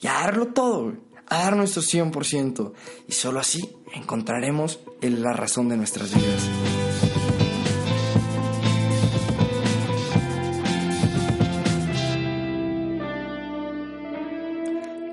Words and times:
y 0.00 0.06
a 0.06 0.14
darlo 0.14 0.48
todo, 0.48 0.94
a 1.28 1.38
dar 1.38 1.56
nuestro 1.56 1.82
100%. 1.82 2.72
Y 3.08 3.12
solo 3.12 3.40
así 3.40 3.76
encontraremos 3.92 4.80
la 5.00 5.32
razón 5.32 5.68
de 5.68 5.76
nuestras 5.76 6.14
vidas. 6.14 6.50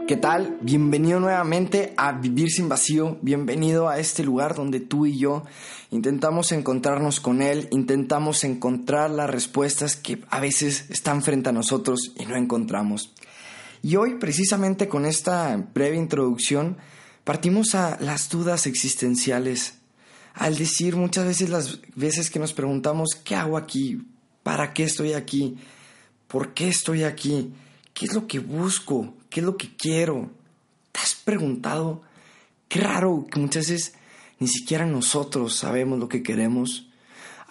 ¿Qué 0.06 0.18
tal? 0.18 0.58
Bienvenido 0.62 1.20
nuevamente 1.22 1.94
a 1.96 2.12
Vivir 2.12 2.52
sin 2.52 2.68
Vacío, 2.68 3.18
bienvenido 3.22 3.88
a 3.88 4.00
este 4.00 4.24
lugar 4.24 4.54
donde 4.54 4.82
tú 4.82 5.06
y 5.06 5.18
yo 5.18 5.44
intentamos 5.92 6.52
encontrarnos 6.52 7.22
con 7.22 7.42
Él, 7.42 7.70
intentamos 7.72 8.44
encontrar 8.44 9.10
las 9.10 9.30
respuestas 9.30 9.96
que 9.96 10.22
a 10.30 10.42
veces 10.42 10.90
están 10.90 11.24
frente 11.24 11.50
a 11.50 11.54
nosotros 11.54 12.12
y 12.16 12.26
no 12.26 12.36
encontramos. 12.36 13.13
Y 13.86 13.98
hoy, 13.98 14.16
precisamente 14.16 14.88
con 14.88 15.06
esta 15.06 15.58
breve 15.58 15.98
introducción, 15.98 16.78
partimos 17.26 17.76
a 17.76 17.98
las 18.00 18.30
dudas 18.30 18.66
existenciales, 18.66 19.74
al 20.34 20.58
decir 20.58 20.96
muchas 20.96 21.26
veces 21.26 21.50
las 21.50 21.82
veces 21.94 22.32
que 22.32 22.40
nos 22.40 22.54
preguntamos, 22.54 23.10
¿qué 23.26 23.36
hago 23.36 23.58
aquí? 23.58 24.08
¿Para 24.42 24.74
qué 24.74 24.86
estoy 24.86 25.12
aquí? 25.12 25.58
¿Por 26.30 26.54
qué 26.54 26.70
estoy 26.70 27.04
aquí? 27.04 27.54
¿Qué 27.94 28.06
es 28.06 28.14
lo 28.14 28.26
que 28.26 28.40
busco? 28.40 29.16
¿Qué 29.30 29.42
es 29.42 29.46
lo 29.46 29.58
que 29.58 29.76
quiero? 29.76 30.32
¿Te 30.94 31.02
has 31.02 31.16
preguntado? 31.16 32.04
Qué 32.70 32.80
raro 32.80 33.28
que 33.30 33.38
muchas 33.38 33.70
veces 33.70 33.96
ni 34.40 34.48
siquiera 34.48 34.86
nosotros 34.86 35.58
sabemos 35.58 36.00
lo 36.00 36.08
que 36.08 36.24
queremos. 36.24 36.88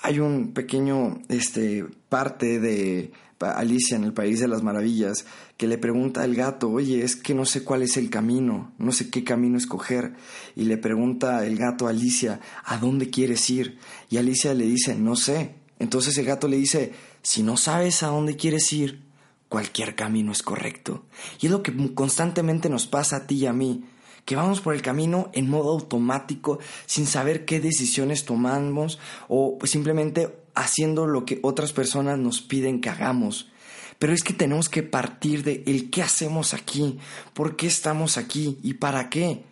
Hay 0.01 0.19
un 0.19 0.55
pequeño 0.55 1.20
este, 1.28 1.84
parte 2.09 2.59
de 2.59 3.12
Alicia 3.51 3.96
en 3.96 4.05
el 4.05 4.12
País 4.12 4.41
de 4.41 4.48
las 4.48 4.62
Maravillas 4.62 5.27
que 5.56 5.66
le 5.66 5.77
pregunta 5.77 6.23
al 6.23 6.34
gato, 6.34 6.70
oye, 6.70 7.02
es 7.02 7.16
que 7.16 7.34
no 7.34 7.45
sé 7.45 7.64
cuál 7.64 7.83
es 7.83 7.96
el 7.96 8.09
camino, 8.09 8.73
no 8.78 8.92
sé 8.92 9.10
qué 9.10 9.24
camino 9.24 9.58
escoger. 9.58 10.14
Y 10.56 10.64
le 10.64 10.78
pregunta 10.78 11.44
el 11.44 11.56
gato 11.56 11.86
a 11.86 11.91
Alicia, 11.91 12.41
¿a 12.64 12.78
dónde 12.78 13.11
quieres 13.11 13.50
ir? 13.50 13.78
Y 14.08 14.17
Alicia 14.17 14.55
le 14.55 14.64
dice, 14.64 14.94
no 14.94 15.17
sé. 15.17 15.56
Entonces 15.78 16.17
el 16.19 16.27
gato 16.27 16.47
le 16.48 16.56
dice, 16.56 16.92
si 17.22 17.42
no 17.42 17.56
sabes 17.56 18.02
a 18.02 18.08
dónde 18.08 18.36
quieres 18.36 18.72
ir, 18.72 19.02
cualquier 19.48 19.95
camino 19.95 20.33
es 20.33 20.42
correcto. 20.42 21.05
Y 21.41 21.47
es 21.47 21.52
lo 21.52 21.62
que 21.62 21.72
constantemente 21.95 22.69
nos 22.69 22.86
pasa 22.86 23.17
a 23.17 23.27
ti 23.27 23.36
y 23.36 23.47
a 23.47 23.52
mí, 23.52 23.84
que 24.24 24.36
vamos 24.36 24.61
por 24.61 24.74
el 24.74 24.83
camino 24.83 25.30
en 25.34 25.50
modo 25.50 25.72
automático, 25.72 26.58
sin 26.86 27.06
saber 27.06 27.45
qué 27.45 27.61
decisiones 27.61 28.24
tomamos 28.24 28.98
o 29.28 29.58
simplemente 29.64 30.42
haciendo 30.55 31.06
lo 31.06 31.25
que 31.25 31.39
otras 31.42 31.72
personas 31.72 32.19
nos 32.19 32.41
piden 32.41 32.81
que 32.81 32.91
hagamos. 32.91 33.50
Pero 33.98 34.12
es 34.12 34.22
que 34.22 34.33
tenemos 34.33 34.69
que 34.69 34.83
partir 34.83 35.45
de 35.45 35.62
el 35.67 35.91
qué 35.91 36.03
hacemos 36.03 36.55
aquí, 36.55 36.98
por 37.34 37.56
qué 37.56 37.67
estamos 37.67 38.19
aquí 38.19 38.58
y 38.62 38.75
para 38.75 39.08
qué. 39.08 39.45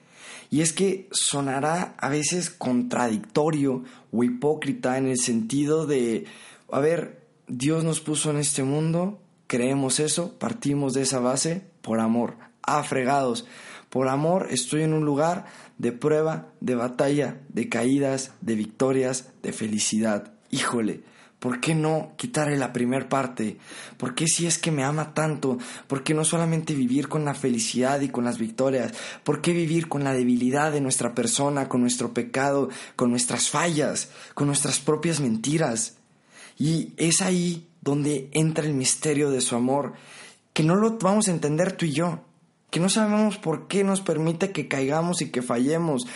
Y 0.51 0.63
es 0.63 0.73
que 0.73 1.09
sonará 1.13 1.95
a 1.99 2.09
veces 2.09 2.51
contradictorio 2.51 3.85
o 4.11 4.25
hipócrita 4.25 4.99
en 4.99 5.07
el 5.07 5.19
sentido 5.19 5.87
de, 5.87 6.25
a 6.73 6.81
ver, 6.81 7.27
Dios 7.47 7.85
nos 7.85 8.01
puso 8.01 8.31
en 8.31 8.39
este 8.39 8.65
mundo 8.65 9.21
creemos 9.51 9.99
eso, 9.99 10.39
partimos 10.39 10.93
de 10.93 11.03
esa 11.03 11.19
base 11.19 11.65
por 11.83 11.99
amor, 11.99 12.37
afregados. 12.63 13.47
Por 13.89 14.07
amor 14.07 14.47
estoy 14.51 14.83
en 14.83 14.93
un 14.93 15.05
lugar 15.05 15.47
de 15.77 15.91
prueba, 15.91 16.53
de 16.61 16.77
batalla, 16.77 17.41
de 17.49 17.69
caídas, 17.69 18.31
de 18.41 18.55
victorias, 18.55 19.33
de 19.43 19.53
felicidad. 19.53 20.35
Híjole, 20.51 21.03
¿por 21.39 21.61
qué 21.61 21.75
no 21.75 22.13
quitarle 22.17 22.57
la 22.57 22.73
primer 22.73 23.09
parte? 23.09 23.59
¿Por 23.97 24.15
qué 24.15 24.27
si 24.27 24.47
es 24.47 24.59
que 24.59 24.71
me 24.71 24.85
ama 24.85 25.15
tanto? 25.15 25.59
¿Por 25.87 26.03
qué 26.03 26.15
no 26.15 26.25
solamente 26.25 26.75
vivir 26.75 27.09
con 27.09 27.25
la 27.25 27.35
felicidad 27.35 28.01
y 28.01 28.09
con 28.09 28.25
las 28.25 28.39
victorias? 28.39 28.93
¿Por 29.25 29.41
qué 29.41 29.53
vivir 29.53 29.89
con 29.89 30.05
la 30.05 30.13
debilidad 30.13 30.73
de 30.73 30.81
nuestra 30.81 31.15
persona, 31.15 31.69
con 31.69 31.81
nuestro 31.81 32.13
pecado, 32.13 32.69
con 32.97 33.11
nuestras 33.11 33.49
fallas, 33.49 34.11
con 34.35 34.47
nuestras 34.47 34.81
propias 34.81 35.21
mentiras? 35.21 35.97
Y 36.59 36.93
es 36.97 37.23
ahí 37.23 37.67
donde 37.81 38.29
entra 38.33 38.67
el 38.67 38.75
misterio 38.75 39.31
de 39.31 39.41
su 39.41 39.57
amor, 39.57 39.95
que 40.53 40.63
no 40.63 40.75
lo 40.75 40.99
vamos 40.99 41.29
a 41.29 41.31
entender 41.31 41.73
tú 41.73 41.87
y 41.87 41.93
yo, 41.93 42.21
que 42.71 42.81
no 42.81 42.89
sabemos 42.89 43.39
por 43.39 43.67
qué 43.67 43.85
nos 43.85 44.01
permite 44.01 44.53
que 44.53 44.69
caigamos 44.69 45.23
y 45.23 45.31
que 45.31 45.43
fallemos. 45.43 46.07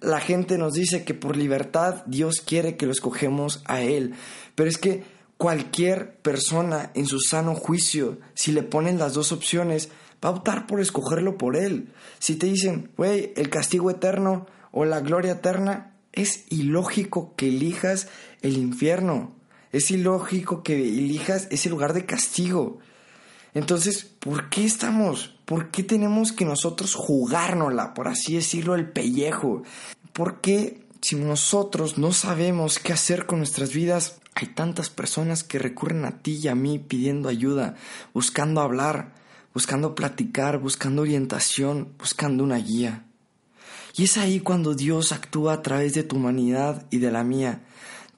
La 0.00 0.20
gente 0.20 0.58
nos 0.58 0.74
dice 0.74 1.04
que 1.04 1.14
por 1.14 1.36
libertad 1.36 2.04
Dios 2.06 2.40
quiere 2.40 2.76
que 2.76 2.86
lo 2.86 2.92
escogemos 2.92 3.62
a 3.66 3.80
Él, 3.82 4.14
pero 4.54 4.68
es 4.68 4.78
que 4.78 5.04
cualquier 5.36 6.16
persona 6.18 6.90
en 6.94 7.06
su 7.06 7.20
sano 7.20 7.54
juicio, 7.54 8.18
si 8.34 8.52
le 8.52 8.62
ponen 8.62 8.98
las 8.98 9.14
dos 9.14 9.32
opciones, 9.32 9.88
va 10.24 10.30
a 10.30 10.32
optar 10.32 10.66
por 10.66 10.80
escogerlo 10.80 11.38
por 11.38 11.56
Él. 11.56 11.92
Si 12.18 12.36
te 12.36 12.46
dicen, 12.46 12.90
güey, 12.96 13.32
el 13.36 13.50
castigo 13.50 13.90
eterno 13.90 14.46
o 14.72 14.84
la 14.84 15.00
gloria 15.00 15.32
eterna, 15.32 15.94
es 16.12 16.44
ilógico 16.50 17.34
que 17.36 17.48
elijas 17.48 18.08
el 18.42 18.56
infierno. 18.56 19.34
Es 19.72 19.90
ilógico 19.90 20.62
que 20.62 20.76
elijas 20.76 21.48
ese 21.50 21.68
lugar 21.68 21.92
de 21.92 22.06
castigo. 22.06 22.78
Entonces, 23.54 24.04
¿por 24.04 24.50
qué 24.50 24.64
estamos? 24.64 25.34
¿Por 25.44 25.70
qué 25.70 25.82
tenemos 25.82 26.32
que 26.32 26.44
nosotros 26.44 26.94
jugárnosla, 26.94 27.94
por 27.94 28.08
así 28.08 28.34
decirlo, 28.34 28.74
el 28.74 28.90
pellejo? 28.90 29.62
¿Por 30.12 30.40
qué 30.40 30.84
si 31.00 31.16
nosotros 31.16 31.96
no 31.98 32.12
sabemos 32.12 32.78
qué 32.78 32.92
hacer 32.92 33.26
con 33.26 33.38
nuestras 33.38 33.72
vidas, 33.72 34.20
hay 34.34 34.48
tantas 34.48 34.90
personas 34.90 35.44
que 35.44 35.58
recurren 35.58 36.04
a 36.04 36.22
ti 36.22 36.40
y 36.42 36.48
a 36.48 36.54
mí 36.54 36.78
pidiendo 36.78 37.28
ayuda, 37.28 37.76
buscando 38.12 38.60
hablar, 38.60 39.12
buscando 39.52 39.94
platicar, 39.94 40.58
buscando 40.58 41.02
orientación, 41.02 41.94
buscando 41.98 42.42
una 42.42 42.56
guía? 42.56 43.04
Y 43.96 44.04
es 44.04 44.16
ahí 44.16 44.40
cuando 44.40 44.74
Dios 44.74 45.12
actúa 45.12 45.52
a 45.52 45.62
través 45.62 45.94
de 45.94 46.02
tu 46.02 46.16
humanidad 46.16 46.86
y 46.90 46.98
de 46.98 47.12
la 47.12 47.22
mía, 47.22 47.62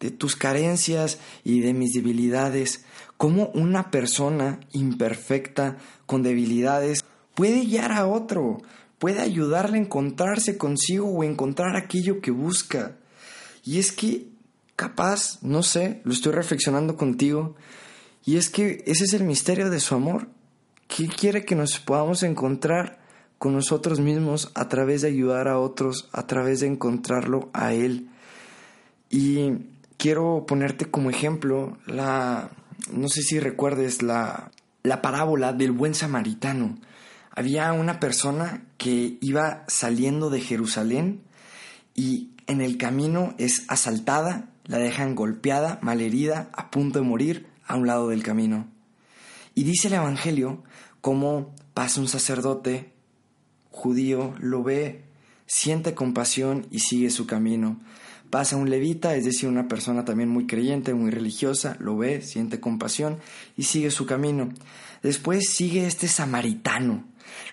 de 0.00 0.10
tus 0.10 0.36
carencias 0.36 1.18
y 1.44 1.60
de 1.60 1.72
mis 1.72 1.92
debilidades, 1.92 2.84
cómo 3.16 3.50
una 3.54 3.90
persona 3.90 4.60
imperfecta 4.72 5.78
con 6.06 6.22
debilidades 6.22 7.04
puede 7.34 7.64
guiar 7.64 7.92
a 7.92 8.06
otro, 8.06 8.62
puede 8.98 9.20
ayudarle 9.20 9.78
a 9.78 9.82
encontrarse 9.82 10.56
consigo 10.56 11.08
o 11.08 11.24
encontrar 11.24 11.76
aquello 11.76 12.20
que 12.20 12.30
busca. 12.30 12.96
Y 13.64 13.78
es 13.78 13.92
que, 13.92 14.28
capaz, 14.74 15.42
no 15.42 15.62
sé, 15.62 16.00
lo 16.04 16.12
estoy 16.12 16.32
reflexionando 16.32 16.96
contigo, 16.96 17.56
y 18.24 18.36
es 18.36 18.50
que 18.50 18.82
ese 18.86 19.04
es 19.04 19.12
el 19.14 19.24
misterio 19.24 19.70
de 19.70 19.80
su 19.80 19.94
amor, 19.94 20.28
que 20.88 21.08
quiere 21.08 21.44
que 21.44 21.54
nos 21.54 21.78
podamos 21.78 22.22
encontrar 22.22 23.00
con 23.38 23.52
nosotros 23.52 24.00
mismos 24.00 24.50
a 24.54 24.68
través 24.68 25.02
de 25.02 25.08
ayudar 25.08 25.48
a 25.48 25.58
otros, 25.58 26.08
a 26.12 26.26
través 26.26 26.60
de 26.60 26.68
encontrarlo 26.68 27.50
a 27.52 27.74
Él. 27.74 28.08
Y 29.10 29.52
quiero 29.96 30.44
ponerte 30.46 30.90
como 30.90 31.10
ejemplo 31.10 31.78
la, 31.86 32.50
no 32.92 33.08
sé 33.08 33.22
si 33.22 33.40
recuerdes 33.40 34.02
la, 34.02 34.50
la 34.82 35.02
parábola 35.02 35.52
del 35.52 35.72
buen 35.72 35.94
samaritano. 35.94 36.78
Había 37.30 37.72
una 37.72 38.00
persona 38.00 38.64
que 38.78 39.18
iba 39.20 39.64
saliendo 39.68 40.30
de 40.30 40.40
Jerusalén 40.40 41.22
y 41.94 42.30
en 42.46 42.60
el 42.60 42.78
camino 42.78 43.34
es 43.38 43.64
asaltada, 43.68 44.48
la 44.64 44.78
dejan 44.78 45.14
golpeada, 45.14 45.78
malherida, 45.82 46.48
a 46.52 46.70
punto 46.70 46.98
de 46.98 47.04
morir 47.04 47.46
a 47.66 47.76
un 47.76 47.86
lado 47.86 48.08
del 48.08 48.22
camino. 48.22 48.68
Y 49.54 49.64
dice 49.64 49.88
el 49.88 49.94
Evangelio 49.94 50.62
cómo 51.00 51.54
pasa 51.74 52.00
un 52.00 52.08
sacerdote 52.08 52.92
judío, 53.70 54.34
lo 54.38 54.62
ve, 54.62 55.04
siente 55.46 55.94
compasión 55.94 56.66
y 56.70 56.80
sigue 56.80 57.10
su 57.10 57.26
camino. 57.26 57.80
Pasa 58.31 58.56
un 58.56 58.70
levita, 58.70 59.14
es 59.14 59.25
decir, 59.25 59.48
una 59.48 59.69
persona 59.69 60.04
también 60.04 60.28
muy 60.28 60.47
creyente, 60.47 60.94
muy 60.94 61.10
religiosa, 61.10 61.76
lo 61.78 61.97
ve, 61.97 62.22
siente 62.22 62.60
compasión 62.60 63.19
y 63.56 63.64
sigue 63.64 63.91
su 63.91 64.06
camino. 64.06 64.48
Después 65.03 65.48
sigue 65.50 65.87
este 65.87 66.09
samaritano. 66.09 67.04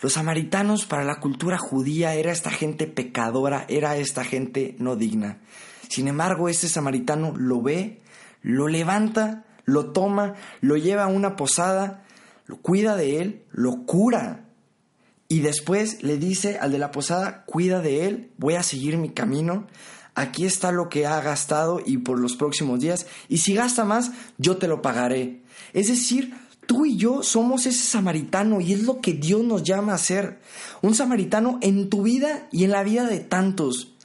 Los 0.01 0.13
samaritanos 0.13 0.85
para 0.85 1.03
la 1.03 1.19
cultura 1.19 1.57
judía 1.57 2.15
era 2.15 2.31
esta 2.31 2.49
gente 2.49 2.87
pecadora, 2.87 3.65
era 3.69 3.97
esta 3.97 4.23
gente 4.23 4.75
no 4.79 4.95
digna. 4.95 5.39
Sin 5.89 6.07
embargo, 6.07 6.49
este 6.49 6.67
samaritano 6.67 7.33
lo 7.37 7.61
ve, 7.61 8.01
lo 8.41 8.67
levanta, 8.67 9.45
lo 9.65 9.91
toma, 9.91 10.33
lo 10.61 10.75
lleva 10.77 11.03
a 11.03 11.07
una 11.07 11.35
posada, 11.35 12.03
lo 12.45 12.57
cuida 12.57 12.95
de 12.95 13.21
él, 13.21 13.43
lo 13.51 13.85
cura. 13.85 14.45
Y 15.27 15.39
después 15.39 16.03
le 16.03 16.17
dice 16.17 16.57
al 16.59 16.71
de 16.71 16.79
la 16.79 16.91
posada, 16.91 17.43
cuida 17.45 17.81
de 17.81 18.07
él, 18.07 18.31
voy 18.37 18.55
a 18.55 18.63
seguir 18.63 18.97
mi 18.97 19.09
camino 19.09 19.67
aquí 20.15 20.45
está 20.45 20.71
lo 20.71 20.89
que 20.89 21.05
ha 21.05 21.19
gastado 21.21 21.81
y 21.85 21.97
por 21.97 22.19
los 22.19 22.35
próximos 22.35 22.79
días, 22.79 23.07
y 23.29 23.39
si 23.39 23.53
gasta 23.53 23.85
más, 23.85 24.11
yo 24.37 24.57
te 24.57 24.67
lo 24.67 24.81
pagaré. 24.81 25.41
Es 25.73 25.87
decir, 25.87 26.33
tú 26.65 26.85
y 26.85 26.97
yo 26.97 27.23
somos 27.23 27.65
ese 27.65 27.83
samaritano 27.83 28.61
y 28.61 28.73
es 28.73 28.83
lo 28.83 29.01
que 29.01 29.13
Dios 29.13 29.43
nos 29.43 29.63
llama 29.63 29.93
a 29.93 29.97
ser. 29.97 30.39
Un 30.81 30.95
samaritano 30.95 31.59
en 31.61 31.89
tu 31.89 32.03
vida 32.03 32.47
y 32.51 32.63
en 32.63 32.71
la 32.71 32.83
vida 32.83 33.05
de 33.05 33.19
tantos. 33.19 33.95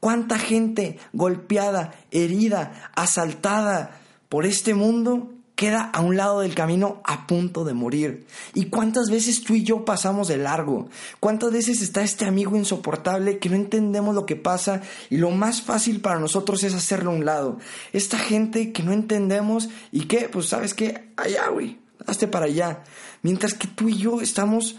¿Cuánta 0.00 0.38
gente 0.38 0.98
golpeada, 1.12 1.94
herida, 2.10 2.90
asaltada 2.94 4.00
por 4.28 4.44
este 4.44 4.74
mundo 4.74 5.30
queda 5.64 5.84
a 5.94 6.02
un 6.02 6.18
lado 6.18 6.40
del 6.40 6.54
camino 6.54 7.00
a 7.04 7.26
punto 7.26 7.64
de 7.64 7.72
morir. 7.72 8.26
¿Y 8.52 8.66
cuántas 8.66 9.08
veces 9.08 9.42
tú 9.44 9.54
y 9.54 9.62
yo 9.62 9.86
pasamos 9.86 10.28
de 10.28 10.36
largo? 10.36 10.90
¿Cuántas 11.20 11.52
veces 11.52 11.80
está 11.80 12.02
este 12.02 12.26
amigo 12.26 12.54
insoportable 12.54 13.38
que 13.38 13.48
no 13.48 13.56
entendemos 13.56 14.14
lo 14.14 14.26
que 14.26 14.36
pasa 14.36 14.82
y 15.08 15.16
lo 15.16 15.30
más 15.30 15.62
fácil 15.62 16.02
para 16.02 16.20
nosotros 16.20 16.62
es 16.64 16.74
hacerlo 16.74 17.12
a 17.12 17.14
un 17.14 17.24
lado? 17.24 17.58
Esta 17.94 18.18
gente 18.18 18.72
que 18.72 18.82
no 18.82 18.92
entendemos 18.92 19.70
y 19.90 20.00
que, 20.00 20.28
pues 20.28 20.50
sabes 20.50 20.74
qué, 20.74 21.08
allá, 21.16 21.48
güey, 21.48 21.78
hazte 22.06 22.28
para 22.28 22.44
allá. 22.44 22.82
Mientras 23.22 23.54
que 23.54 23.66
tú 23.66 23.88
y 23.88 23.96
yo 23.96 24.20
estamos 24.20 24.76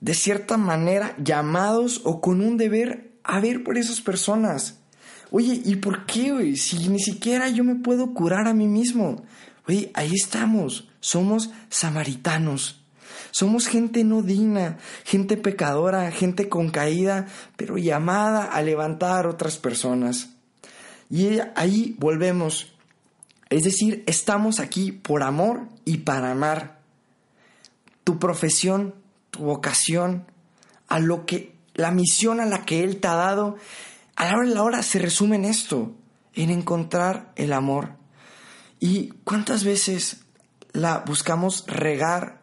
de 0.00 0.14
cierta 0.14 0.56
manera 0.56 1.14
llamados 1.22 2.00
o 2.04 2.22
con 2.22 2.40
un 2.40 2.56
deber 2.56 3.12
a 3.24 3.40
ver 3.40 3.62
por 3.62 3.76
esas 3.76 4.00
personas. 4.00 4.78
Oye, 5.30 5.60
¿y 5.62 5.76
por 5.76 6.06
qué, 6.06 6.32
güey? 6.32 6.56
Si 6.56 6.88
ni 6.88 6.98
siquiera 6.98 7.50
yo 7.50 7.62
me 7.62 7.74
puedo 7.74 8.14
curar 8.14 8.48
a 8.48 8.54
mí 8.54 8.68
mismo. 8.68 9.22
Oye, 9.66 9.90
ahí 9.94 10.12
estamos. 10.14 10.88
Somos 11.00 11.50
samaritanos. 11.70 12.80
Somos 13.30 13.66
gente 13.66 14.04
no 14.04 14.22
digna, 14.22 14.78
gente 15.04 15.36
pecadora, 15.36 16.10
gente 16.12 16.48
con 16.48 16.70
caída, 16.70 17.26
pero 17.56 17.78
llamada 17.78 18.44
a 18.44 18.62
levantar 18.62 19.26
otras 19.26 19.56
personas. 19.56 20.30
Y 21.10 21.38
ahí 21.56 21.96
volvemos. 21.98 22.72
Es 23.50 23.64
decir, 23.64 24.04
estamos 24.06 24.60
aquí 24.60 24.92
por 24.92 25.22
amor 25.22 25.68
y 25.84 25.98
para 25.98 26.30
amar. 26.30 26.78
Tu 28.04 28.18
profesión, 28.18 28.94
tu 29.30 29.44
vocación, 29.44 30.26
a 30.88 31.00
lo 31.00 31.26
que 31.26 31.54
la 31.74 31.90
misión 31.90 32.40
a 32.40 32.46
la 32.46 32.64
que 32.64 32.84
Él 32.84 33.00
te 33.00 33.08
ha 33.08 33.14
dado 33.14 33.56
a 34.16 34.26
la 34.26 34.36
hora 34.36 34.48
de 34.48 34.54
la 34.54 34.62
hora 34.62 34.82
se 34.82 34.98
resume 34.98 35.36
en 35.36 35.44
esto, 35.44 35.92
en 36.34 36.50
encontrar 36.50 37.32
el 37.36 37.52
amor. 37.52 37.96
¿Y 38.80 39.12
cuántas 39.24 39.64
veces 39.64 40.24
la 40.72 40.98
buscamos 41.06 41.64
regar 41.66 42.42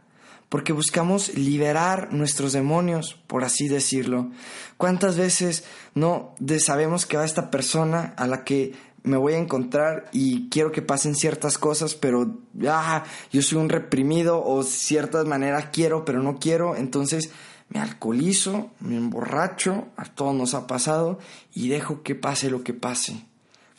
porque 0.49 0.73
buscamos 0.73 1.33
liberar 1.35 2.11
nuestros 2.13 2.53
demonios, 2.53 3.19
por 3.27 3.43
así 3.43 3.67
decirlo? 3.67 4.31
¿Cuántas 4.77 5.17
veces 5.17 5.63
no 5.95 6.35
sabemos 6.59 7.05
que 7.05 7.17
va 7.17 7.25
esta 7.25 7.49
persona 7.49 8.13
a 8.17 8.27
la 8.27 8.43
que 8.43 8.73
me 9.03 9.17
voy 9.17 9.33
a 9.33 9.39
encontrar 9.39 10.09
y 10.11 10.49
quiero 10.49 10.71
que 10.71 10.81
pasen 10.81 11.15
ciertas 11.15 11.57
cosas, 11.57 11.95
pero 11.95 12.37
ah, 12.67 13.03
yo 13.31 13.41
soy 13.41 13.57
un 13.57 13.69
reprimido 13.69 14.43
o 14.43 14.63
ciertas 14.63 15.25
maneras 15.25 15.69
quiero, 15.71 16.05
pero 16.05 16.21
no 16.21 16.37
quiero, 16.37 16.75
entonces 16.75 17.31
me 17.69 17.79
alcoholizo, 17.79 18.71
me 18.79 18.97
emborracho, 18.97 19.87
a 19.95 20.05
todos 20.05 20.35
nos 20.35 20.53
ha 20.53 20.67
pasado 20.67 21.19
y 21.53 21.69
dejo 21.69 22.03
que 22.03 22.15
pase 22.15 22.49
lo 22.49 22.63
que 22.63 22.73
pase. 22.73 23.25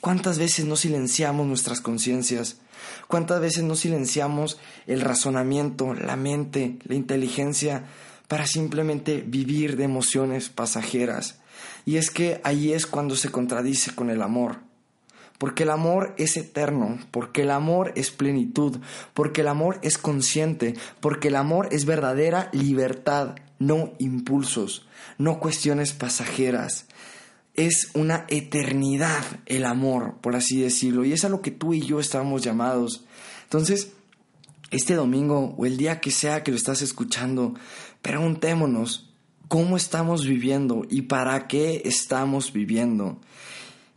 ¿Cuántas 0.03 0.37
veces 0.37 0.65
no 0.65 0.75
silenciamos 0.75 1.47
nuestras 1.47 1.81
conciencias? 1.81 2.57
¿Cuántas 3.07 3.41
veces 3.41 3.63
no 3.63 3.77
silenciamos 3.77 4.59
el 4.89 5.01
razonamiento, 5.01 5.95
la 5.95 6.17
mente, 6.17 6.77
la 6.83 6.97
inteligencia 6.97 7.85
para 8.27 8.49
simplemente 8.49 9.23
vivir 9.25 9.77
de 9.77 9.85
emociones 9.85 10.49
pasajeras? 10.49 11.39
Y 11.87 11.99
es 11.99 12.11
que 12.11 12.41
ahí 12.43 12.73
es 12.73 12.89
cuando 12.89 13.15
se 13.15 13.31
contradice 13.31 13.95
con 13.95 14.11
el 14.11 14.23
amor. 14.23 14.57
Porque 15.39 15.63
el 15.63 15.71
amor 15.71 16.17
es 16.19 16.37
eterno, 16.37 16.99
porque 17.13 17.43
el 17.43 17.53
amor 17.53 17.93
es 17.95 18.11
plenitud, 18.11 18.81
porque 19.15 19.43
el 19.43 19.47
amor 19.47 19.79
es 19.83 19.99
consciente, 19.99 20.75
porque 20.99 21.29
el 21.29 21.37
amor 21.37 21.69
es 21.71 21.85
verdadera 21.85 22.49
libertad, 22.51 23.37
no 23.61 23.93
impulsos, 24.01 24.85
no 25.17 25.39
cuestiones 25.39 25.93
pasajeras. 25.93 26.87
Es 27.55 27.91
una 27.95 28.25
eternidad 28.29 29.25
el 29.47 29.65
amor, 29.65 30.19
por 30.21 30.37
así 30.37 30.61
decirlo, 30.61 31.05
y 31.05 31.13
es 31.13 31.25
a 31.25 31.29
lo 31.29 31.43
que 31.43 31.51
tú 31.51 31.75
y 31.75 31.83
yo 31.83 32.01
estamos 32.01 32.43
llamados. 32.43 33.05
Entonces, 33.45 33.93
este 34.71 34.95
domingo 34.95 35.55
o 35.59 35.67
el 35.67 35.77
día 35.77 36.01
que 36.01 36.11
sea 36.11 36.43
que 36.43 36.51
lo 36.51 36.57
estás 36.57 36.81
escuchando, 36.81 37.55
preguntémonos 38.01 39.11
cómo 39.49 39.77
estamos 39.77 40.27
viviendo 40.27 40.87
y 40.89 41.03
para 41.03 41.47
qué 41.47 41.83
estamos 41.85 42.55
viviendo. 42.55 43.21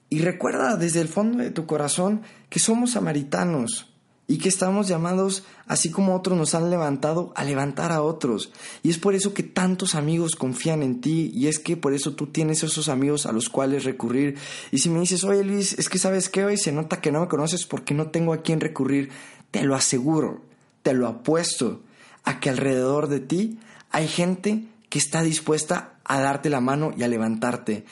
Y 0.09 0.19
recuerda 0.19 0.75
desde 0.75 1.01
el 1.01 1.07
fondo 1.07 1.41
de 1.41 1.51
tu 1.51 1.65
corazón 1.65 2.21
que 2.49 2.59
somos 2.59 2.91
samaritanos, 2.91 3.94
y 4.27 4.37
que 4.39 4.49
estamos 4.49 4.87
llamados, 4.87 5.43
así 5.67 5.91
como 5.91 6.15
otros 6.15 6.37
nos 6.37 6.55
han 6.55 6.69
levantado, 6.69 7.31
a 7.35 7.43
levantar 7.43 7.91
a 7.91 8.01
otros. 8.01 8.51
Y 8.81 8.89
es 8.89 8.97
por 8.97 9.13
eso 9.13 9.33
que 9.33 9.43
tantos 9.43 9.93
amigos 9.93 10.35
confían 10.35 10.81
en 10.81 10.99
ti 10.99 11.31
y 11.33 11.47
es 11.47 11.59
que 11.59 11.77
por 11.77 11.93
eso 11.93 12.13
tú 12.13 12.27
tienes 12.27 12.63
esos 12.63 12.89
amigos 12.89 13.25
a 13.25 13.31
los 13.31 13.49
cuales 13.49 13.83
recurrir. 13.83 14.37
Y 14.71 14.79
si 14.79 14.89
me 14.89 14.99
dices, 14.99 15.23
oye 15.23 15.43
Luis, 15.43 15.73
es 15.73 15.89
que 15.89 15.99
sabes 15.99 16.29
que 16.29 16.43
hoy 16.43 16.57
se 16.57 16.71
nota 16.71 17.01
que 17.01 17.11
no 17.11 17.21
me 17.21 17.27
conoces 17.27 17.65
porque 17.65 17.93
no 17.93 18.09
tengo 18.09 18.33
a 18.33 18.41
quién 18.41 18.59
recurrir, 18.59 19.09
te 19.51 19.63
lo 19.63 19.75
aseguro, 19.75 20.41
te 20.81 20.93
lo 20.93 21.07
apuesto, 21.07 21.81
a 22.23 22.39
que 22.39 22.49
alrededor 22.49 23.07
de 23.07 23.19
ti 23.19 23.59
hay 23.91 24.07
gente 24.07 24.65
que 24.89 24.97
está 24.97 25.21
dispuesta 25.21 25.93
a 26.03 26.19
darte 26.19 26.49
la 26.49 26.61
mano 26.61 26.93
y 26.97 27.03
a 27.03 27.07
levantarte. 27.07 27.85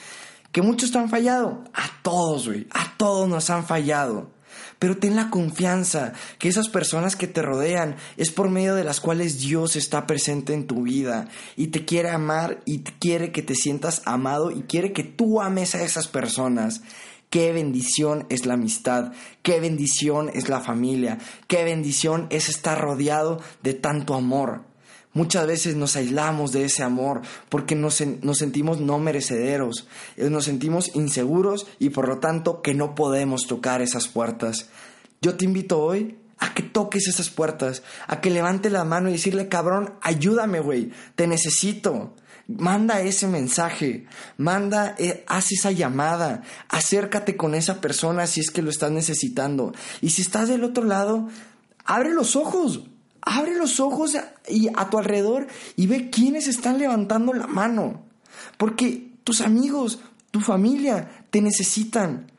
Que 0.50 0.62
muchos 0.62 0.92
te 0.92 0.98
han 0.98 1.08
fallado, 1.08 1.64
a 1.72 2.02
todos, 2.02 2.46
güey, 2.46 2.66
a 2.70 2.96
todos 2.96 3.28
nos 3.28 3.50
han 3.50 3.64
fallado. 3.64 4.33
Pero 4.78 4.96
ten 4.96 5.16
la 5.16 5.30
confianza 5.30 6.12
que 6.38 6.48
esas 6.48 6.68
personas 6.68 7.16
que 7.16 7.26
te 7.26 7.42
rodean 7.42 7.96
es 8.16 8.30
por 8.30 8.50
medio 8.50 8.74
de 8.74 8.84
las 8.84 9.00
cuales 9.00 9.40
Dios 9.40 9.76
está 9.76 10.06
presente 10.06 10.52
en 10.52 10.66
tu 10.66 10.82
vida 10.82 11.28
y 11.56 11.68
te 11.68 11.84
quiere 11.84 12.10
amar 12.10 12.60
y 12.64 12.80
quiere 12.80 13.32
que 13.32 13.42
te 13.42 13.54
sientas 13.54 14.02
amado 14.04 14.50
y 14.50 14.62
quiere 14.62 14.92
que 14.92 15.04
tú 15.04 15.40
ames 15.40 15.74
a 15.74 15.82
esas 15.82 16.08
personas. 16.08 16.82
Qué 17.30 17.52
bendición 17.52 18.26
es 18.28 18.46
la 18.46 18.54
amistad, 18.54 19.12
qué 19.42 19.58
bendición 19.58 20.30
es 20.32 20.48
la 20.48 20.60
familia, 20.60 21.18
qué 21.48 21.64
bendición 21.64 22.28
es 22.30 22.48
estar 22.48 22.80
rodeado 22.80 23.40
de 23.62 23.74
tanto 23.74 24.14
amor. 24.14 24.73
Muchas 25.14 25.46
veces 25.46 25.76
nos 25.76 25.94
aislamos 25.94 26.50
de 26.50 26.64
ese 26.64 26.82
amor 26.82 27.22
porque 27.48 27.76
nos, 27.76 27.94
sentimos 27.94 28.80
no 28.80 28.98
merecederos, 28.98 29.86
eh, 30.16 30.28
nos 30.28 30.44
sentimos 30.44 30.90
inseguros 30.96 31.68
y 31.78 31.90
por 31.90 32.08
lo 32.08 32.18
tanto 32.18 32.62
que 32.62 32.74
no 32.74 32.96
podemos 32.96 33.46
tocar 33.46 33.80
esas 33.80 34.08
puertas. 34.08 34.68
Yo 35.22 35.36
te 35.36 35.44
invito 35.44 35.80
hoy 35.80 36.18
a 36.38 36.52
que 36.52 36.64
toques 36.64 37.06
esas 37.06 37.30
puertas, 37.30 37.84
a 38.08 38.20
que 38.20 38.28
levante 38.28 38.70
la 38.70 38.82
mano 38.82 39.08
y 39.08 39.12
decirle, 39.12 39.48
cabrón, 39.48 39.94
ayúdame, 40.02 40.58
güey, 40.58 40.90
te 41.14 41.28
necesito. 41.28 42.16
Manda 42.48 43.00
ese 43.00 43.28
mensaje, 43.28 44.06
manda, 44.36 44.96
eh, 44.98 45.24
haz 45.28 45.52
esa 45.52 45.70
llamada, 45.70 46.42
acércate 46.68 47.36
con 47.36 47.54
esa 47.54 47.80
persona 47.80 48.26
si 48.26 48.40
es 48.40 48.50
que 48.50 48.62
lo 48.62 48.68
estás 48.68 48.90
necesitando. 48.90 49.72
Y 50.02 50.10
si 50.10 50.22
estás 50.22 50.48
del 50.48 50.64
otro 50.64 50.84
lado, 50.84 51.28
abre 51.84 52.12
los 52.12 52.34
ojos, 52.36 52.82
Abre 53.26 53.56
los 53.56 53.80
ojos 53.80 54.16
y 54.48 54.68
a 54.74 54.90
tu 54.90 54.98
alrededor 54.98 55.46
y 55.76 55.86
ve 55.86 56.10
quiénes 56.10 56.46
están 56.46 56.78
levantando 56.78 57.32
la 57.32 57.46
mano. 57.46 58.04
Porque 58.58 59.12
tus 59.24 59.40
amigos, 59.40 60.00
tu 60.30 60.40
familia 60.40 61.26
te 61.30 61.40
necesitan. 61.40 62.30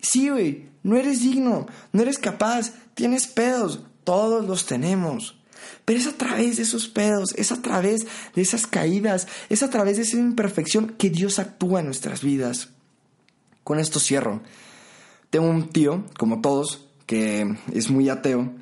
Sí, 0.00 0.30
güey, 0.30 0.68
no 0.82 0.96
eres 0.96 1.20
digno, 1.20 1.66
no 1.92 2.02
eres 2.02 2.18
capaz, 2.18 2.72
tienes 2.94 3.26
pedos, 3.26 3.84
todos 4.04 4.46
los 4.46 4.64
tenemos. 4.64 5.36
Pero 5.84 5.98
es 5.98 6.06
a 6.06 6.12
través 6.12 6.56
de 6.56 6.62
esos 6.62 6.88
pedos, 6.88 7.34
es 7.36 7.52
a 7.52 7.60
través 7.60 8.06
de 8.34 8.42
esas 8.42 8.66
caídas, 8.66 9.28
es 9.50 9.62
a 9.62 9.70
través 9.70 9.96
de 9.96 10.04
esa 10.04 10.16
imperfección 10.16 10.94
que 10.98 11.10
Dios 11.10 11.38
actúa 11.38 11.80
en 11.80 11.86
nuestras 11.86 12.22
vidas. 12.22 12.70
Con 13.62 13.78
esto 13.78 14.00
cierro. 14.00 14.42
Tengo 15.30 15.48
un 15.48 15.68
tío, 15.68 16.04
como 16.18 16.40
todos, 16.40 16.86
que 17.06 17.56
es 17.72 17.90
muy 17.90 18.08
ateo, 18.08 18.52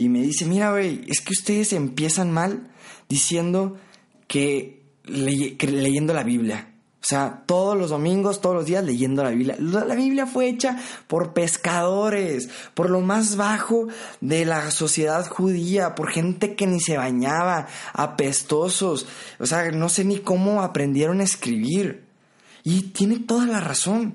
y 0.00 0.08
me 0.08 0.22
dice, 0.22 0.46
mira, 0.46 0.70
güey, 0.70 1.04
es 1.08 1.20
que 1.20 1.34
ustedes 1.34 1.74
empiezan 1.74 2.32
mal 2.32 2.70
diciendo 3.06 3.76
que, 4.26 4.82
leyendo 5.04 6.14
la 6.14 6.22
Biblia. 6.22 6.72
O 7.02 7.04
sea, 7.04 7.42
todos 7.44 7.76
los 7.76 7.90
domingos, 7.90 8.40
todos 8.40 8.56
los 8.56 8.64
días 8.64 8.82
leyendo 8.82 9.22
la 9.22 9.28
Biblia. 9.28 9.56
La 9.60 9.94
Biblia 9.94 10.24
fue 10.24 10.48
hecha 10.48 10.78
por 11.06 11.34
pescadores, 11.34 12.48
por 12.72 12.88
lo 12.88 13.02
más 13.02 13.36
bajo 13.36 13.88
de 14.22 14.46
la 14.46 14.70
sociedad 14.70 15.28
judía, 15.28 15.94
por 15.94 16.10
gente 16.10 16.54
que 16.56 16.66
ni 16.66 16.80
se 16.80 16.96
bañaba, 16.96 17.66
apestosos. 17.92 19.06
O 19.38 19.44
sea, 19.44 19.70
no 19.70 19.90
sé 19.90 20.06
ni 20.06 20.20
cómo 20.20 20.62
aprendieron 20.62 21.20
a 21.20 21.24
escribir. 21.24 22.06
Y 22.64 22.84
tiene 22.84 23.18
toda 23.18 23.44
la 23.44 23.60
razón. 23.60 24.14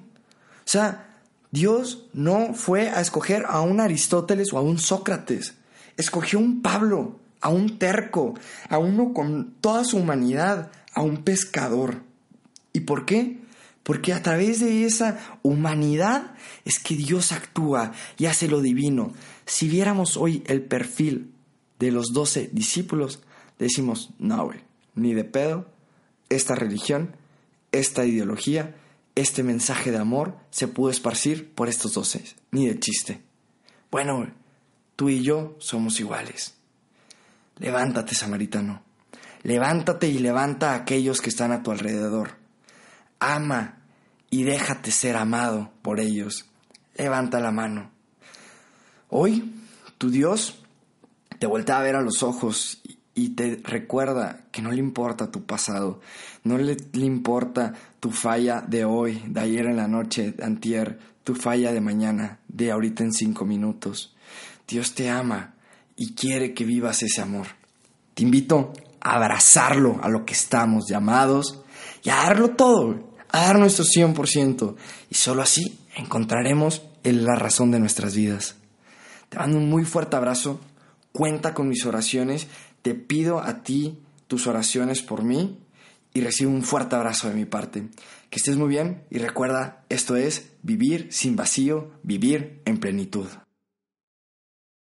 O 0.61 0.67
sea, 0.67 1.19
Dios 1.51 2.07
no 2.13 2.55
fue 2.55 2.89
a 2.89 3.01
escoger 3.01 3.45
a 3.47 3.61
un 3.61 3.79
Aristóteles 3.79 4.51
o 4.51 4.57
a 4.57 4.61
un 4.61 4.79
Sócrates. 4.79 5.53
Escogió 5.97 6.39
un 6.39 6.61
Pablo, 6.61 7.19
a 7.41 7.49
un 7.49 7.77
terco, 7.77 8.33
a 8.69 8.77
uno 8.77 9.13
con 9.13 9.53
toda 9.61 9.83
su 9.83 9.97
humanidad, 9.97 10.71
a 10.93 11.01
un 11.01 11.23
pescador. 11.23 12.01
¿Y 12.73 12.81
por 12.81 13.05
qué? 13.05 13.39
Porque 13.83 14.13
a 14.13 14.23
través 14.23 14.61
de 14.61 14.85
esa 14.85 15.37
humanidad 15.43 16.33
es 16.65 16.79
que 16.79 16.95
Dios 16.95 17.31
actúa 17.31 17.91
y 18.17 18.25
hace 18.25 18.47
lo 18.47 18.61
divino. 18.61 19.13
Si 19.45 19.69
viéramos 19.69 20.17
hoy 20.17 20.43
el 20.47 20.63
perfil 20.63 21.33
de 21.77 21.91
los 21.91 22.13
doce 22.13 22.49
discípulos, 22.51 23.21
decimos, 23.59 24.09
no, 24.17 24.45
güey, 24.45 24.61
ni 24.95 25.13
de 25.13 25.23
pedo, 25.23 25.67
esta 26.29 26.55
religión, 26.55 27.15
esta 27.71 28.05
ideología, 28.05 28.75
este 29.13 29.43
mensaje 29.43 29.91
de 29.91 29.97
amor 29.97 30.35
se 30.49 30.67
pudo 30.67 30.89
esparcir 30.89 31.51
por 31.53 31.69
estos 31.69 31.93
doce, 31.93 32.23
ni 32.51 32.65
de 32.67 32.79
chiste. 32.79 33.21
Bueno, 33.91 34.31
Tú 34.95 35.09
y 35.09 35.21
yo 35.21 35.55
somos 35.59 35.99
iguales. 35.99 36.55
Levántate, 37.57 38.15
samaritano. 38.15 38.81
Levántate 39.43 40.07
y 40.07 40.19
levanta 40.19 40.71
a 40.71 40.75
aquellos 40.75 41.21
que 41.21 41.29
están 41.29 41.51
a 41.51 41.63
tu 41.63 41.71
alrededor. 41.71 42.31
Ama 43.19 43.79
y 44.29 44.43
déjate 44.43 44.91
ser 44.91 45.17
amado 45.17 45.71
por 45.81 45.99
ellos. 45.99 46.45
Levanta 46.97 47.39
la 47.39 47.51
mano. 47.51 47.91
Hoy, 49.09 49.53
tu 49.97 50.09
Dios 50.09 50.59
te 51.39 51.47
voltea 51.47 51.77
a 51.77 51.83
ver 51.83 51.95
a 51.95 52.01
los 52.01 52.23
ojos 52.23 52.81
y 53.13 53.29
te 53.29 53.61
recuerda 53.63 54.41
que 54.51 54.61
no 54.61 54.71
le 54.71 54.79
importa 54.79 55.31
tu 55.31 55.45
pasado, 55.45 56.01
no 56.43 56.57
le, 56.57 56.75
importa 56.93 57.73
tu 57.99 58.11
falla 58.11 58.61
de 58.61 58.83
hoy, 58.83 59.23
de 59.27 59.39
ayer 59.39 59.65
en 59.67 59.77
la 59.77 59.87
noche, 59.87 60.33
de 60.33 60.43
antier, 60.43 60.99
tu 61.23 61.33
falla 61.33 61.71
de 61.71 61.81
mañana, 61.81 62.39
de 62.47 62.71
ahorita 62.71 63.03
en 63.03 63.13
cinco 63.13 63.45
minutos. 63.45 64.15
Dios 64.67 64.95
te 64.95 65.10
ama 65.10 65.55
y 65.95 66.13
quiere 66.13 66.53
que 66.53 66.65
vivas 66.65 67.03
ese 67.03 67.22
amor. 67.22 67.48
Te 68.13 68.24
invito 68.24 68.74
a 69.01 69.15
abrazarlo 69.15 70.00
a 70.01 70.10
lo 70.10 70.25
que 70.25 70.34
estamos 70.34 70.86
llamados 70.89 71.62
y 72.03 72.10
a 72.10 72.15
darlo 72.15 72.51
todo, 72.51 73.13
a 73.31 73.41
dar 73.41 73.60
nuestro 73.60 73.86
100%. 73.86 74.75
Y 75.10 75.15
solo 75.15 75.41
así 75.41 75.79
encontraremos 75.95 76.84
la 77.03 77.36
razón 77.36 77.72
de 77.72 77.79
nuestras 77.79 78.15
vidas. 78.15 78.55
Te 79.29 79.38
mando 79.38 79.57
un 79.57 79.69
muy 79.69 79.86
fuerte 79.86 80.15
abrazo. 80.15 80.60
Cuenta 81.12 81.53
con 81.53 81.69
mis 81.69 81.86
oraciones 81.86 82.48
te 82.86 82.93
pido 82.93 83.39
a 83.39 83.63
ti 83.63 83.98
tus 84.27 84.45
oraciones 84.45 85.01
por 85.01 85.24
mí 85.24 85.57
y 86.13 86.22
recibo 86.22 86.51
un 86.51 86.62
fuerte 86.62 86.95
abrazo 86.95 87.27
de 87.27 87.34
mi 87.34 87.45
parte. 87.45 87.88
Que 88.29 88.38
estés 88.38 88.57
muy 88.57 88.69
bien 88.69 89.03
y 89.10 89.17
recuerda, 89.17 89.84
esto 89.89 90.15
es 90.15 90.51
vivir 90.62 91.07
sin 91.12 91.36
vacío, 91.36 91.89
vivir 92.03 92.62
en 92.65 92.77
plenitud. 92.77 93.25